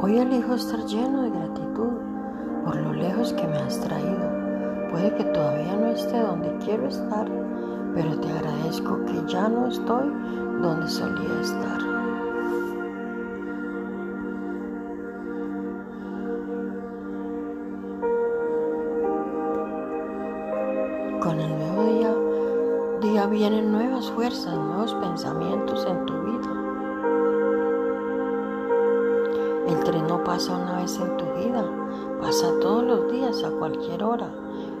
[0.00, 1.92] Hoy elijo estar lleno de gratitud
[2.64, 4.30] por lo lejos que me has traído.
[4.90, 7.28] Puede que todavía no esté donde quiero estar,
[7.94, 10.10] pero te agradezco que ya no estoy
[10.62, 11.80] donde solía estar.
[21.20, 22.14] Con el nuevo día,
[23.02, 26.23] día vienen nuevas fuerzas, nuevos pensamientos en tu vida.
[30.34, 31.64] Pasa una vez en tu vida,
[32.20, 34.26] pasa todos los días, a cualquier hora,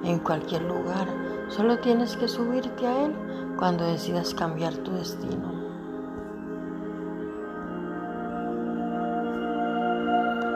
[0.02, 1.06] en cualquier lugar.
[1.48, 3.12] Solo tienes que subirte a él
[3.56, 5.52] cuando decidas cambiar tu destino.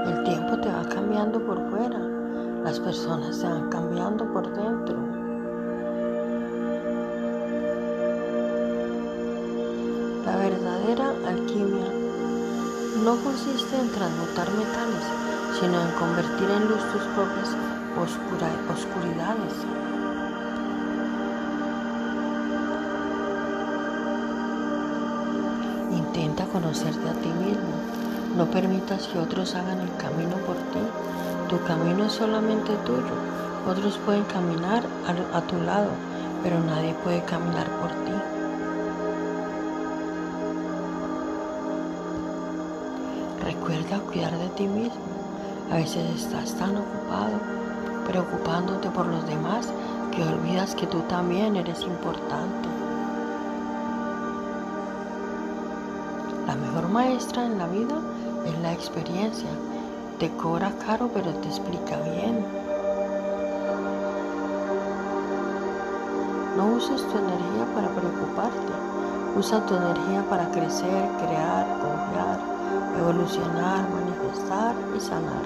[0.04, 2.00] El tiempo te va cambiando por fuera,
[2.64, 4.96] las personas se van cambiando por dentro.
[10.26, 12.07] La verdadera alquimia
[13.04, 15.04] no consiste en transmutar metales,
[15.60, 17.56] sino en convertir en luz tus propias
[18.72, 19.54] oscuridades.
[25.90, 27.74] Intenta conocerte a ti mismo.
[28.36, 30.80] No permitas que otros hagan el camino por ti.
[31.48, 33.16] Tu camino es solamente tuyo.
[33.66, 34.82] Otros pueden caminar
[35.32, 35.90] a, tu lado,
[36.42, 38.37] pero nadie puede caminar por ti.
[43.60, 45.02] Recuerda cuidar de ti mismo.
[45.70, 47.38] A veces estás tan ocupado,
[48.06, 49.68] preocupándote por los demás,
[50.12, 52.68] que olvidas que tú también eres importante.
[56.46, 57.96] La mejor maestra en la vida
[58.46, 59.50] es la experiencia.
[60.20, 62.44] Te cobra caro, pero te explica bien.
[66.56, 68.72] No uses tu energía para preocuparte.
[69.36, 71.87] Usa tu energía para crecer, crear,
[73.08, 75.42] evolucionar, manifestar y sanar.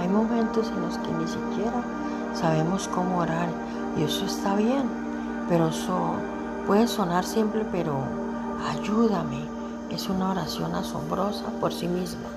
[0.00, 1.82] Hay momentos en los que ni siquiera
[2.34, 3.48] sabemos cómo orar
[3.96, 4.86] y eso está bien,
[5.48, 6.14] pero eso
[6.66, 7.96] puede sonar simple, pero
[8.70, 9.50] ayúdame.
[9.90, 12.28] Es una oración asombrosa por sí misma.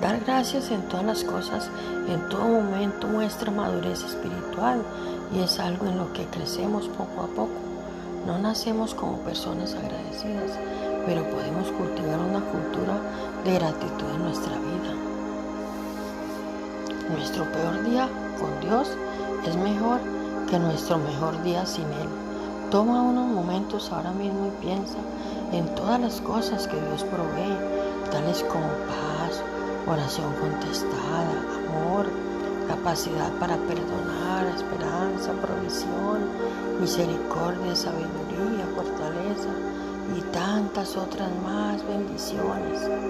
[0.00, 1.68] Dar gracias en todas las cosas,
[2.08, 4.80] en todo momento muestra madurez espiritual
[5.34, 7.58] y es algo en lo que crecemos poco a poco.
[8.24, 10.52] No nacemos como personas agradecidas,
[11.04, 13.00] pero podemos cultivar una cultura
[13.44, 14.94] de gratitud en nuestra vida.
[17.10, 18.96] Nuestro peor día con Dios
[19.46, 19.98] es mejor
[20.48, 22.08] que nuestro mejor día sin Él.
[22.70, 24.98] Toma unos momentos ahora mismo y piensa
[25.52, 27.56] en todas las cosas que Dios provee,
[28.10, 29.42] tales como paz,
[29.88, 31.32] oración contestada,
[31.66, 32.06] amor,
[32.68, 36.28] capacidad para perdonar, esperanza, provisión,
[36.80, 39.48] misericordia, sabiduría, fortaleza
[40.16, 43.07] y tantas otras más bendiciones.